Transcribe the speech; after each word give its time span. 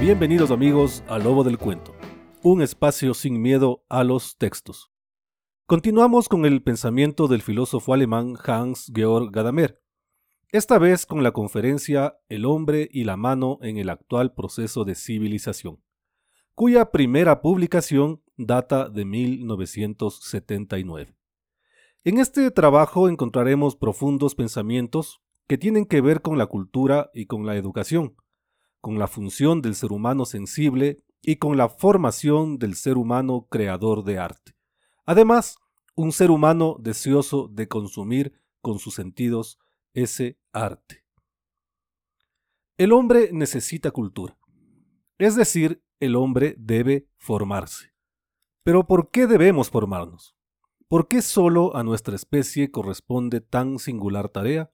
Bienvenidos 0.00 0.50
amigos 0.50 1.04
a 1.08 1.18
Lobo 1.18 1.44
del 1.44 1.58
Cuento, 1.58 1.94
un 2.42 2.62
espacio 2.62 3.12
sin 3.12 3.42
miedo 3.42 3.84
a 3.90 4.02
los 4.02 4.38
textos. 4.38 4.90
Continuamos 5.66 6.26
con 6.26 6.46
el 6.46 6.62
pensamiento 6.62 7.28
del 7.28 7.42
filósofo 7.42 7.92
alemán 7.92 8.34
Hans 8.42 8.90
Georg 8.94 9.30
Gadamer, 9.30 9.82
esta 10.52 10.78
vez 10.78 11.04
con 11.04 11.22
la 11.22 11.32
conferencia 11.32 12.16
El 12.30 12.46
hombre 12.46 12.88
y 12.90 13.04
la 13.04 13.18
mano 13.18 13.58
en 13.60 13.76
el 13.76 13.90
actual 13.90 14.32
proceso 14.32 14.86
de 14.86 14.94
civilización, 14.94 15.82
cuya 16.54 16.90
primera 16.90 17.42
publicación 17.42 18.22
data 18.38 18.88
de 18.88 19.04
1979. 19.04 21.14
En 22.04 22.16
este 22.16 22.50
trabajo 22.50 23.10
encontraremos 23.10 23.76
profundos 23.76 24.34
pensamientos 24.34 25.20
que 25.46 25.58
tienen 25.58 25.84
que 25.84 26.00
ver 26.00 26.22
con 26.22 26.38
la 26.38 26.46
cultura 26.46 27.10
y 27.12 27.26
con 27.26 27.44
la 27.44 27.56
educación, 27.56 28.16
con 28.80 28.98
la 28.98 29.06
función 29.06 29.62
del 29.62 29.74
ser 29.74 29.92
humano 29.92 30.24
sensible 30.24 31.02
y 31.22 31.36
con 31.36 31.56
la 31.56 31.68
formación 31.68 32.58
del 32.58 32.74
ser 32.74 32.96
humano 32.96 33.46
creador 33.50 34.04
de 34.04 34.18
arte. 34.18 34.54
Además, 35.04 35.58
un 35.94 36.12
ser 36.12 36.30
humano 36.30 36.76
deseoso 36.80 37.48
de 37.48 37.68
consumir 37.68 38.32
con 38.60 38.78
sus 38.78 38.94
sentidos 38.94 39.58
ese 39.92 40.38
arte. 40.52 41.04
El 42.78 42.92
hombre 42.92 43.30
necesita 43.32 43.90
cultura, 43.90 44.38
es 45.18 45.36
decir, 45.36 45.82
el 45.98 46.16
hombre 46.16 46.54
debe 46.58 47.06
formarse. 47.18 47.92
Pero 48.62 48.86
¿por 48.86 49.10
qué 49.10 49.26
debemos 49.26 49.68
formarnos? 49.68 50.34
¿Por 50.88 51.06
qué 51.06 51.22
solo 51.22 51.76
a 51.76 51.84
nuestra 51.84 52.16
especie 52.16 52.70
corresponde 52.70 53.40
tan 53.40 53.78
singular 53.78 54.28
tarea? 54.28 54.72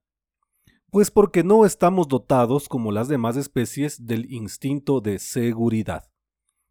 Pues 0.90 1.10
porque 1.10 1.42
no 1.42 1.64
estamos 1.64 2.08
dotados 2.08 2.68
como 2.68 2.92
las 2.92 3.08
demás 3.08 3.36
especies 3.36 4.06
del 4.06 4.32
instinto 4.32 5.00
de 5.00 5.18
seguridad. 5.18 6.10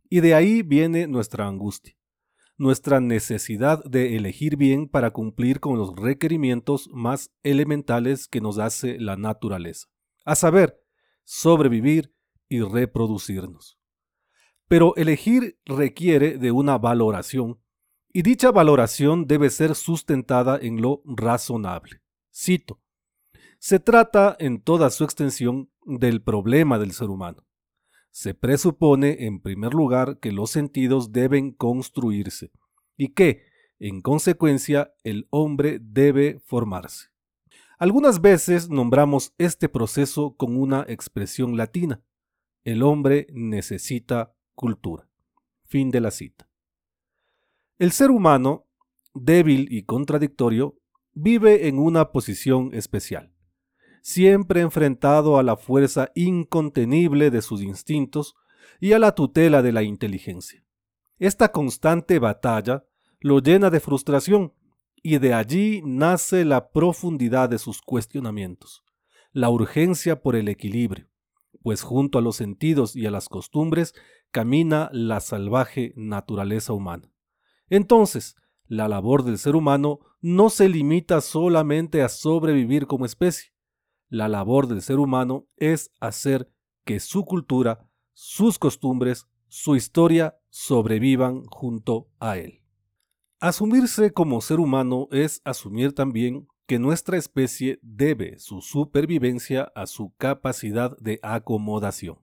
Y 0.10 0.22
de 0.22 0.34
ahí 0.34 0.62
viene 0.62 1.08
nuestra 1.08 1.48
angustia, 1.48 1.96
nuestra 2.58 3.02
necesidad 3.02 3.84
de 3.84 4.16
elegir 4.16 4.56
bien 4.56 4.88
para 4.88 5.12
cumplir 5.12 5.60
con 5.60 5.78
los 5.78 5.96
requerimientos 5.96 6.90
más 6.94 7.32
elementales 7.44 8.28
que 8.28 8.40
nos 8.40 8.58
hace 8.58 9.00
la 9.00 9.18
naturaleza, 9.18 9.88
a 10.24 10.36
saber, 10.36 10.82
sobrevivir 11.24 12.14
y 12.48 12.62
reproducirnos. 12.62 13.78
Pero 14.68 14.96
elegir 14.96 15.60
requiere 15.66 16.38
de 16.38 16.52
una 16.52 16.78
valoración, 16.78 17.60
y 18.14 18.22
dicha 18.22 18.52
valoración 18.52 19.28
debe 19.28 19.50
ser 19.50 19.76
sustentada 19.76 20.58
en 20.62 20.82
lo 20.82 21.02
razonable. 21.06 22.02
Cito, 22.34 22.80
se 23.60 23.80
trata 23.80 24.36
en 24.40 24.62
toda 24.62 24.90
su 24.90 25.04
extensión 25.04 25.70
del 25.86 26.22
problema 26.22 26.80
del 26.80 26.92
ser 26.92 27.10
humano. 27.10 27.46
Se 28.12 28.34
presupone, 28.34 29.26
en 29.26 29.40
primer 29.42 29.74
lugar, 29.74 30.20
que 30.20 30.32
los 30.32 30.52
sentidos 30.52 31.12
deben 31.12 31.52
construirse 31.52 32.52
y 32.96 33.10
que, 33.10 33.44
en 33.80 34.02
consecuencia, 34.02 34.94
el 35.04 35.28
hombre 35.32 35.80
debe 35.82 36.40
formarse. 36.46 37.10
Algunas 37.78 38.22
veces 38.22 38.70
nombramos 38.70 39.34
este 39.38 39.68
proceso 39.68 40.36
con 40.38 40.56
una 40.56 40.86
expresión 40.88 41.58
latina. 41.58 42.02
El 42.64 42.84
hombre 42.84 43.28
necesita 43.34 44.34
cultura. 44.54 45.10
Fin 45.66 45.92
de 45.92 46.00
la 46.00 46.12
cita. 46.12 46.48
El 47.78 47.92
ser 47.92 48.12
humano, 48.12 48.66
débil 49.14 49.68
y 49.70 49.84
contradictorio, 49.84 50.80
vive 51.14 51.68
en 51.68 51.80
una 51.80 52.14
posición 52.14 52.74
especial 52.74 53.35
siempre 54.06 54.62
enfrentado 54.62 55.40
a 55.40 55.42
la 55.42 55.58
fuerza 55.58 56.12
incontenible 56.14 57.32
de 57.32 57.42
sus 57.42 57.64
instintos 57.64 58.36
y 58.80 58.94
a 58.94 59.00
la 59.00 59.16
tutela 59.16 59.64
de 59.64 59.72
la 59.72 59.82
inteligencia. 59.82 60.64
Esta 61.18 61.52
constante 61.52 62.20
batalla 62.20 62.86
lo 63.20 63.40
llena 63.40 63.72
de 63.72 63.80
frustración 63.80 64.54
y 65.02 65.18
de 65.18 65.34
allí 65.34 65.82
nace 65.84 66.46
la 66.46 66.70
profundidad 66.70 67.50
de 67.50 67.58
sus 67.58 67.82
cuestionamientos, 67.82 68.84
la 69.32 69.50
urgencia 69.50 70.22
por 70.22 70.36
el 70.36 70.50
equilibrio, 70.50 71.10
pues 71.64 71.82
junto 71.82 72.20
a 72.20 72.22
los 72.22 72.36
sentidos 72.36 72.96
y 72.96 73.08
a 73.08 73.12
las 73.12 73.28
costumbres 73.28 73.96
camina 74.30 74.88
la 74.94 75.20
salvaje 75.20 75.94
naturaleza 75.96 76.74
humana. 76.74 77.12
Entonces, 77.70 78.36
la 78.68 78.88
labor 78.88 79.24
del 79.24 79.40
ser 79.40 79.56
humano 79.56 79.98
no 80.22 80.52
se 80.52 80.70
limita 80.70 81.22
solamente 81.22 82.04
a 82.04 82.10
sobrevivir 82.10 82.86
como 82.86 83.08
especie, 83.08 83.55
la 84.16 84.30
labor 84.30 84.68
del 84.68 84.82
ser 84.82 84.98
humano 84.98 85.48
es 85.58 85.92
hacer 86.00 86.50
que 86.86 87.02
su 87.02 87.26
cultura, 87.26 87.90
sus 88.14 88.58
costumbres, 88.58 89.28
su 89.50 89.76
historia 89.76 90.38
sobrevivan 90.50 91.44
junto 91.46 92.10
a 92.20 92.38
él. 92.38 92.62
Asumirse 93.42 94.14
como 94.14 94.40
ser 94.40 94.62
humano 94.62 95.10
es 95.12 95.42
asumir 95.44 95.94
también 95.94 96.48
que 96.66 96.80
nuestra 96.80 97.18
especie 97.18 97.78
debe 97.82 98.40
su 98.40 98.62
supervivencia 98.62 99.72
a 99.76 99.86
su 99.86 100.14
capacidad 100.18 100.98
de 100.98 101.20
acomodación. 101.22 102.18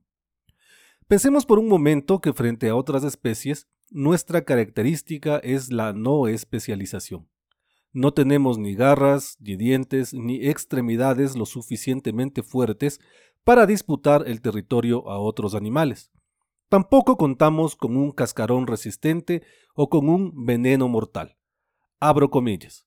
Pensemos 1.07 1.45
por 1.45 1.59
un 1.59 1.69
momento 1.69 2.21
que 2.21 2.33
frente 2.33 2.71
a 2.71 2.75
otras 2.75 3.05
especies, 3.05 3.69
nuestra 3.91 4.45
característica 4.45 5.37
es 5.39 5.71
la 5.71 5.93
no 5.93 6.27
especialización. 6.27 7.29
No 7.93 8.15
tenemos 8.15 8.59
ni 8.59 8.75
garras, 8.75 9.37
ni 9.39 9.57
dientes, 9.57 10.15
ni 10.15 10.47
extremidades 10.47 11.37
lo 11.37 11.45
suficientemente 11.45 12.43
fuertes 12.43 13.01
para 13.45 13.67
disputar 13.67 14.25
el 14.27 14.41
territorio 14.41 15.09
a 15.11 15.19
otros 15.19 15.55
animales. 15.55 16.11
Tampoco 16.71 17.19
contamos 17.19 17.77
con 17.77 17.99
un 17.99 18.13
cascarón 18.13 18.67
resistente 18.67 19.43
o 19.75 19.91
con 19.91 20.09
un 20.09 20.47
veneno 20.47 20.89
mortal. 20.89 21.37
Abro 22.01 22.31
comillas. 22.31 22.87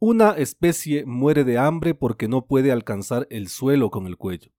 Una 0.00 0.30
especie 0.30 1.04
muere 1.04 1.44
de 1.44 1.58
hambre 1.58 1.94
porque 1.94 2.26
no 2.26 2.46
puede 2.46 2.72
alcanzar 2.72 3.26
el 3.30 3.48
suelo 3.48 3.90
con 3.90 4.06
el 4.06 4.16
cuello. 4.16 4.52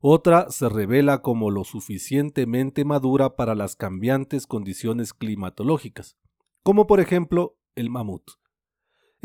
Otra 0.00 0.50
se 0.50 0.68
revela 0.68 1.22
como 1.22 1.50
lo 1.50 1.64
suficientemente 1.64 2.84
madura 2.84 3.34
para 3.34 3.54
las 3.54 3.76
cambiantes 3.76 4.46
condiciones 4.46 5.14
climatológicas, 5.14 6.18
como 6.62 6.86
por 6.86 7.00
ejemplo 7.00 7.56
el 7.76 7.88
mamut. 7.88 8.24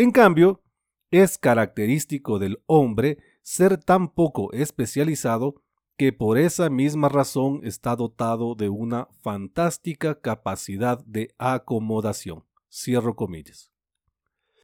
En 0.01 0.09
cambio, 0.09 0.63
es 1.11 1.37
característico 1.37 2.39
del 2.39 2.63
hombre 2.65 3.19
ser 3.43 3.77
tan 3.77 4.09
poco 4.09 4.51
especializado 4.51 5.61
que 5.95 6.11
por 6.11 6.39
esa 6.39 6.71
misma 6.71 7.07
razón 7.07 7.61
está 7.63 7.95
dotado 7.95 8.55
de 8.55 8.69
una 8.69 9.09
fantástica 9.21 10.19
capacidad 10.19 11.05
de 11.05 11.35
acomodación. 11.37 12.45
Cierro 12.67 13.15
comillas. 13.15 13.71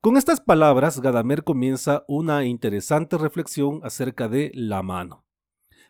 Con 0.02 0.18
estas 0.18 0.42
palabras, 0.42 1.02
Gadamer 1.02 1.44
comienza 1.44 2.04
una 2.08 2.44
interesante 2.44 3.16
reflexión 3.20 3.80
acerca 3.84 4.28
de 4.28 4.50
la 4.56 4.82
mano, 4.82 5.24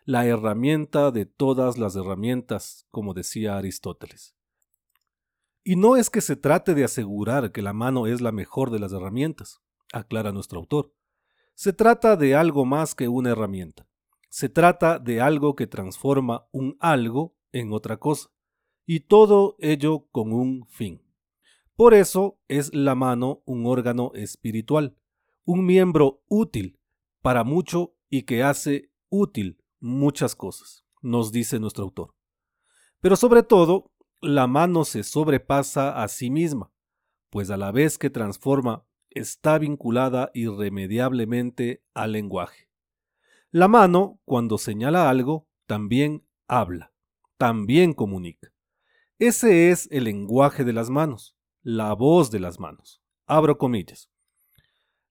la 0.04 0.26
herramienta 0.26 1.10
de 1.10 1.24
todas 1.24 1.78
las 1.78 1.96
herramientas, 1.96 2.86
como 2.90 3.14
decía 3.14 3.56
Aristóteles. 3.56 4.37
Y 5.68 5.76
no 5.76 5.96
es 5.96 6.08
que 6.08 6.22
se 6.22 6.34
trate 6.34 6.74
de 6.74 6.82
asegurar 6.82 7.52
que 7.52 7.60
la 7.60 7.74
mano 7.74 8.06
es 8.06 8.22
la 8.22 8.32
mejor 8.32 8.70
de 8.70 8.78
las 8.78 8.90
herramientas, 8.94 9.60
aclara 9.92 10.32
nuestro 10.32 10.60
autor. 10.60 10.94
Se 11.54 11.74
trata 11.74 12.16
de 12.16 12.34
algo 12.34 12.64
más 12.64 12.94
que 12.94 13.06
una 13.06 13.32
herramienta. 13.32 13.86
Se 14.30 14.48
trata 14.48 14.98
de 14.98 15.20
algo 15.20 15.54
que 15.56 15.66
transforma 15.66 16.48
un 16.52 16.78
algo 16.80 17.36
en 17.52 17.74
otra 17.74 17.98
cosa, 17.98 18.30
y 18.86 19.00
todo 19.00 19.56
ello 19.58 20.06
con 20.10 20.32
un 20.32 20.66
fin. 20.68 21.02
Por 21.76 21.92
eso 21.92 22.40
es 22.48 22.74
la 22.74 22.94
mano 22.94 23.42
un 23.44 23.66
órgano 23.66 24.10
espiritual, 24.14 24.96
un 25.44 25.66
miembro 25.66 26.22
útil 26.28 26.80
para 27.20 27.44
mucho 27.44 27.94
y 28.08 28.22
que 28.22 28.42
hace 28.42 28.90
útil 29.10 29.62
muchas 29.80 30.34
cosas, 30.34 30.86
nos 31.02 31.30
dice 31.30 31.60
nuestro 31.60 31.84
autor. 31.84 32.14
Pero 33.02 33.16
sobre 33.16 33.42
todo 33.42 33.92
la 34.20 34.46
mano 34.46 34.84
se 34.84 35.02
sobrepasa 35.02 36.02
a 36.02 36.08
sí 36.08 36.30
misma, 36.30 36.72
pues 37.30 37.50
a 37.50 37.56
la 37.56 37.70
vez 37.70 37.98
que 37.98 38.10
transforma, 38.10 38.84
está 39.10 39.58
vinculada 39.58 40.30
irremediablemente 40.34 41.82
al 41.94 42.12
lenguaje. 42.12 42.68
La 43.50 43.68
mano, 43.68 44.20
cuando 44.24 44.58
señala 44.58 45.08
algo, 45.08 45.48
también 45.66 46.26
habla, 46.46 46.92
también 47.36 47.92
comunica. 47.92 48.52
Ese 49.18 49.70
es 49.70 49.88
el 49.90 50.04
lenguaje 50.04 50.64
de 50.64 50.72
las 50.72 50.90
manos, 50.90 51.36
la 51.62 51.92
voz 51.94 52.30
de 52.30 52.40
las 52.40 52.60
manos. 52.60 53.02
Abro 53.26 53.58
comillas. 53.58 54.10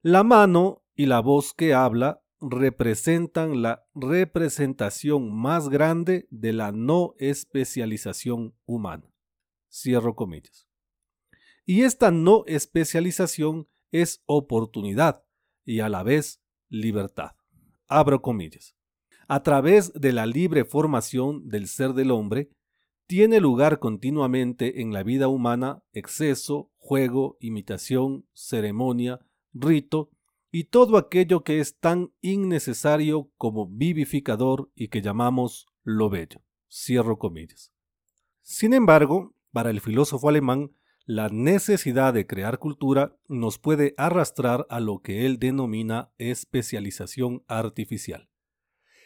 La 0.01 0.23
mano 0.23 0.83
y 0.95 1.05
la 1.05 1.19
voz 1.19 1.53
que 1.53 1.73
habla 1.73 2.21
representan 2.39 3.61
la 3.61 3.85
representación 3.95 5.35
más 5.35 5.69
grande 5.69 6.27
de 6.29 6.53
la 6.53 6.71
no 6.71 7.15
especialización 7.17 8.55
humana. 8.65 9.11
Cierro 9.71 10.15
comillas. 10.15 10.67
Y 11.65 11.81
esta 11.81 12.11
no 12.11 12.43
especialización 12.45 13.67
es 13.91 14.23
oportunidad 14.25 15.23
y 15.65 15.79
a 15.81 15.89
la 15.89 16.03
vez 16.03 16.41
libertad. 16.69 17.31
Abro 17.87 18.21
comillas. 18.21 18.75
A 19.27 19.43
través 19.43 19.91
de 19.93 20.13
la 20.13 20.25
libre 20.25 20.63
formación 20.63 21.49
del 21.49 21.67
ser 21.67 21.93
del 21.93 22.11
hombre, 22.11 22.49
tiene 23.07 23.39
lugar 23.39 23.79
continuamente 23.79 24.81
en 24.81 24.93
la 24.93 25.03
vida 25.03 25.27
humana 25.27 25.83
exceso, 25.93 26.71
juego, 26.77 27.37
imitación, 27.39 28.25
ceremonia, 28.33 29.19
rito 29.53 30.11
y 30.51 30.65
todo 30.65 30.97
aquello 30.97 31.43
que 31.43 31.59
es 31.59 31.79
tan 31.79 32.11
innecesario 32.21 33.31
como 33.37 33.67
vivificador 33.67 34.71
y 34.75 34.87
que 34.87 35.01
llamamos 35.01 35.67
lo 35.83 36.09
bello. 36.09 36.41
Cierro 36.69 37.17
comillas. 37.17 37.71
Sin 38.41 38.73
embargo, 38.73 39.35
para 39.51 39.69
el 39.69 39.81
filósofo 39.81 40.29
alemán, 40.29 40.71
la 41.05 41.29
necesidad 41.29 42.13
de 42.13 42.27
crear 42.27 42.59
cultura 42.59 43.17
nos 43.27 43.57
puede 43.59 43.93
arrastrar 43.97 44.65
a 44.69 44.79
lo 44.79 44.99
que 45.01 45.25
él 45.25 45.39
denomina 45.39 46.11
especialización 46.17 47.43
artificial. 47.47 48.29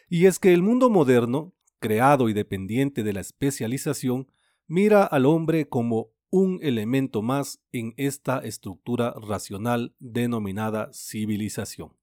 Y 0.08 0.26
es 0.26 0.38
que 0.38 0.52
el 0.52 0.62
mundo 0.62 0.90
moderno, 0.90 1.54
creado 1.78 2.28
y 2.28 2.32
dependiente 2.32 3.02
de 3.02 3.12
la 3.12 3.20
especialización, 3.20 4.26
mira 4.66 5.04
al 5.04 5.26
hombre 5.26 5.68
como 5.68 6.10
un 6.32 6.58
elemento 6.62 7.22
más 7.22 7.62
en 7.70 7.94
esta 7.96 8.40
estructura 8.40 9.14
racional 9.20 9.94
denominada 10.00 10.90
civilización. 10.92 11.96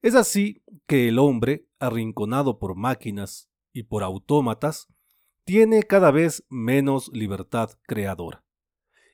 Es 0.00 0.14
así 0.14 0.62
que 0.86 1.08
el 1.08 1.18
hombre, 1.18 1.66
arrinconado 1.78 2.58
por 2.58 2.76
máquinas 2.76 3.50
y 3.74 3.82
por 3.82 4.02
autómatas, 4.02 4.86
tiene 5.44 5.82
cada 5.82 6.10
vez 6.10 6.46
menos 6.48 7.10
libertad 7.12 7.70
creadora 7.86 8.44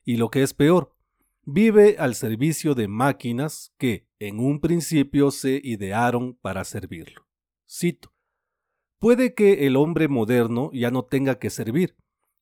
y 0.07 0.15
lo 0.15 0.31
que 0.31 0.41
es 0.41 0.53
peor, 0.53 0.95
vive 1.43 1.97
al 1.99 2.15
servicio 2.15 2.75
de 2.75 2.87
máquinas 2.87 3.73
que 3.77 4.07
en 4.19 4.39
un 4.39 4.61
principio 4.61 5.31
se 5.31 5.59
idearon 5.61 6.35
para 6.35 6.63
servirlo. 6.63 7.27
Cito, 7.69 8.13
puede 8.99 9.33
que 9.33 9.67
el 9.67 9.75
hombre 9.75 10.07
moderno 10.07 10.71
ya 10.71 10.91
no 10.91 11.03
tenga 11.03 11.39
que 11.39 11.49
servir, 11.49 11.97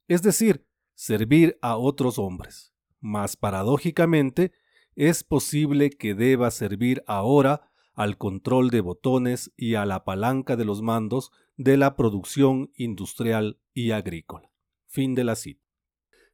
es 0.08 0.22
decir, 0.22 0.68
servir 0.96 1.58
a 1.62 1.78
otros 1.78 2.18
hombres, 2.18 2.74
mas 3.00 3.36
paradójicamente 3.36 4.52
es 4.96 5.24
posible 5.24 5.90
que 5.90 6.16
deba 6.16 6.50
servir 6.52 7.04
ahora 7.06 7.70
al 7.94 8.18
control 8.18 8.70
de 8.70 8.82
botones 8.82 9.52
y 9.56 9.76
a 9.76 9.86
la 9.86 10.04
palanca 10.04 10.56
de 10.56 10.66
los 10.66 10.82
mandos 10.82 11.32
de 11.58 11.78
la 11.78 11.96
producción 11.96 12.72
industrial 12.76 13.60
y 13.74 13.92
agrícola. 13.92 14.52
Fin 14.88 15.16
de 15.16 15.24
la 15.24 15.36
cita. 15.36 15.64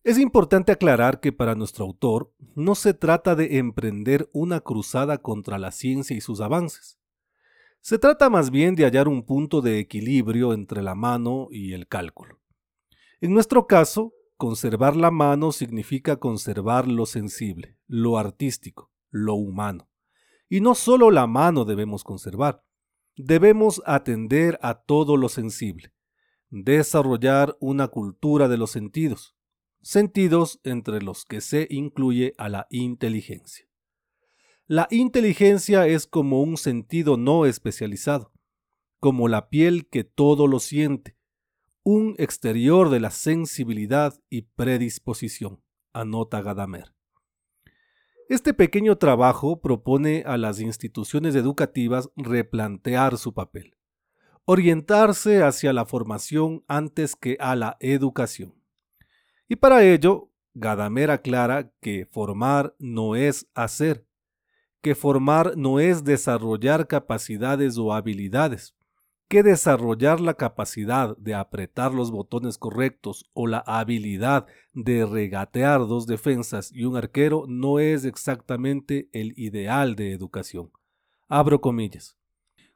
Es 0.03 0.17
importante 0.17 0.71
aclarar 0.71 1.19
que 1.19 1.31
para 1.31 1.53
nuestro 1.53 1.85
autor 1.85 2.33
no 2.55 2.73
se 2.73 2.95
trata 2.95 3.35
de 3.35 3.59
emprender 3.59 4.29
una 4.33 4.59
cruzada 4.59 5.19
contra 5.19 5.59
la 5.59 5.71
ciencia 5.71 6.15
y 6.15 6.21
sus 6.21 6.41
avances. 6.41 6.99
Se 7.81 7.99
trata 7.99 8.29
más 8.29 8.49
bien 8.49 8.75
de 8.75 8.83
hallar 8.85 9.07
un 9.07 9.23
punto 9.23 9.61
de 9.61 9.79
equilibrio 9.79 10.53
entre 10.53 10.81
la 10.81 10.95
mano 10.95 11.47
y 11.51 11.73
el 11.73 11.87
cálculo. 11.87 12.39
En 13.21 13.33
nuestro 13.33 13.67
caso, 13.67 14.13
conservar 14.41 14.95
la 14.95 15.11
mano 15.11 15.51
significa 15.51 16.15
conservar 16.15 16.87
lo 16.87 17.05
sensible, 17.05 17.77
lo 17.85 18.17
artístico, 18.17 18.91
lo 19.11 19.35
humano. 19.35 19.87
Y 20.49 20.61
no 20.61 20.73
solo 20.73 21.11
la 21.11 21.27
mano 21.27 21.63
debemos 21.63 22.03
conservar, 22.03 22.63
debemos 23.15 23.83
atender 23.85 24.57
a 24.63 24.81
todo 24.81 25.15
lo 25.15 25.29
sensible, 25.29 25.93
desarrollar 26.49 27.55
una 27.59 27.89
cultura 27.89 28.47
de 28.47 28.57
los 28.57 28.71
sentidos, 28.71 29.35
sentidos 29.83 30.59
entre 30.63 31.03
los 31.03 31.23
que 31.23 31.39
se 31.39 31.67
incluye 31.69 32.33
a 32.39 32.49
la 32.49 32.65
inteligencia. 32.71 33.67
La 34.65 34.87
inteligencia 34.89 35.85
es 35.85 36.07
como 36.07 36.41
un 36.41 36.57
sentido 36.57 37.15
no 37.15 37.45
especializado, 37.45 38.33
como 38.99 39.27
la 39.27 39.49
piel 39.49 39.87
que 39.87 40.03
todo 40.03 40.47
lo 40.47 40.59
siente, 40.59 41.15
un 41.83 42.15
exterior 42.17 42.89
de 42.89 42.99
la 42.99 43.11
sensibilidad 43.11 44.13
y 44.29 44.43
predisposición, 44.43 45.61
anota 45.93 46.41
Gadamer. 46.41 46.93
Este 48.29 48.53
pequeño 48.53 48.97
trabajo 48.97 49.61
propone 49.61 50.23
a 50.25 50.37
las 50.37 50.59
instituciones 50.59 51.35
educativas 51.35 52.09
replantear 52.15 53.17
su 53.17 53.33
papel, 53.33 53.75
orientarse 54.45 55.43
hacia 55.43 55.73
la 55.73 55.85
formación 55.85 56.63
antes 56.67 57.15
que 57.15 57.37
a 57.39 57.55
la 57.55 57.77
educación 57.79 58.61
y 59.51 59.57
para 59.57 59.83
ello, 59.83 60.31
Gadamer 60.53 61.11
aclara 61.11 61.73
que 61.81 62.05
formar 62.05 62.73
no 62.79 63.17
es 63.17 63.49
hacer, 63.53 64.07
que 64.81 64.95
formar 64.95 65.57
no 65.57 65.81
es 65.81 66.05
desarrollar 66.05 66.87
capacidades 66.87 67.77
o 67.77 67.93
habilidades, 67.93 68.73
que 69.31 69.43
desarrollar 69.43 70.19
la 70.19 70.33
capacidad 70.33 71.15
de 71.15 71.35
apretar 71.35 71.93
los 71.93 72.11
botones 72.11 72.57
correctos 72.57 73.29
o 73.31 73.47
la 73.47 73.59
habilidad 73.59 74.45
de 74.73 75.05
regatear 75.05 75.87
dos 75.87 76.05
defensas 76.05 76.69
y 76.73 76.83
un 76.83 76.97
arquero 76.97 77.45
no 77.47 77.79
es 77.79 78.03
exactamente 78.03 79.07
el 79.13 79.33
ideal 79.37 79.95
de 79.95 80.11
educación. 80.11 80.73
Abro 81.29 81.61
comillas. 81.61 82.17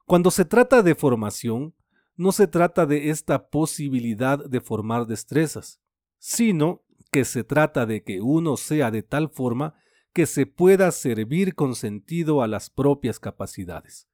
Cuando 0.05 0.31
se 0.31 0.45
trata 0.45 0.81
de 0.81 0.95
formación, 0.95 1.73
no 2.15 2.31
se 2.31 2.47
trata 2.47 2.85
de 2.85 3.09
esta 3.09 3.49
posibilidad 3.49 4.39
de 4.39 4.61
formar 4.61 5.07
destrezas, 5.07 5.81
sino 6.19 6.85
que 7.11 7.25
se 7.25 7.43
trata 7.43 7.85
de 7.85 8.01
que 8.01 8.21
uno 8.21 8.55
sea 8.55 8.91
de 8.91 9.03
tal 9.03 9.27
forma 9.27 9.75
que 10.13 10.25
se 10.25 10.45
pueda 10.45 10.89
servir 10.93 11.53
con 11.53 11.75
sentido 11.75 12.41
a 12.41 12.47
las 12.47 12.69
propias 12.69 13.19
capacidades. 13.19 14.07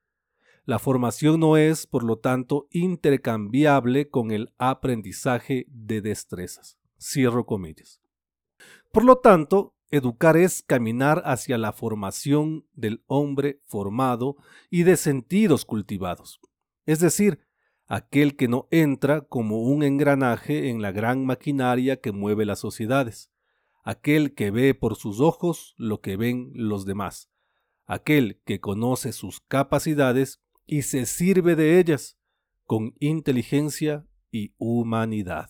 La 0.63 0.77
formación 0.77 1.39
no 1.39 1.57
es, 1.57 1.87
por 1.87 2.03
lo 2.03 2.17
tanto, 2.19 2.67
intercambiable 2.71 4.09
con 4.09 4.31
el 4.31 4.53
aprendizaje 4.57 5.65
de 5.67 6.01
destrezas. 6.01 6.77
Cierro 6.99 7.45
comillas. 7.45 7.99
Por 8.91 9.03
lo 9.03 9.17
tanto, 9.17 9.75
educar 9.89 10.37
es 10.37 10.61
caminar 10.61 11.23
hacia 11.25 11.57
la 11.57 11.73
formación 11.73 12.67
del 12.73 13.03
hombre 13.07 13.59
formado 13.65 14.35
y 14.69 14.83
de 14.83 14.97
sentidos 14.97 15.65
cultivados. 15.65 16.39
Es 16.85 16.99
decir, 16.99 17.39
aquel 17.87 18.35
que 18.35 18.47
no 18.47 18.67
entra 18.69 19.21
como 19.21 19.63
un 19.63 19.83
engranaje 19.83 20.69
en 20.69 20.81
la 20.81 20.91
gran 20.91 21.25
maquinaria 21.25 21.99
que 21.99 22.11
mueve 22.11 22.45
las 22.45 22.59
sociedades, 22.59 23.31
aquel 23.83 24.35
que 24.35 24.51
ve 24.51 24.75
por 24.75 24.95
sus 24.95 25.19
ojos 25.19 25.73
lo 25.77 26.01
que 26.01 26.17
ven 26.17 26.51
los 26.53 26.85
demás, 26.85 27.29
aquel 27.85 28.41
que 28.45 28.61
conoce 28.61 29.11
sus 29.11 29.41
capacidades 29.41 30.39
y 30.71 30.83
se 30.83 31.05
sirve 31.05 31.57
de 31.57 31.79
ellas 31.79 32.17
con 32.65 32.95
inteligencia 33.01 34.07
y 34.31 34.53
humanidad. 34.57 35.49